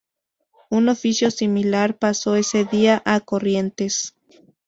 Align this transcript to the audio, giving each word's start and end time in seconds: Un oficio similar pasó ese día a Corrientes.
Un 0.71 0.89
oficio 0.89 1.29
similar 1.29 1.95
pasó 1.99 2.35
ese 2.35 2.65
día 2.65 3.03
a 3.05 3.19
Corrientes. 3.19 4.15